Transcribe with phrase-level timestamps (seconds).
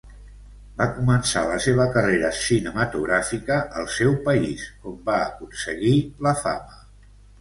[0.77, 5.95] Va començar la seva carrera cinematogràfica al seu país on va aconseguir
[6.29, 6.83] la fama.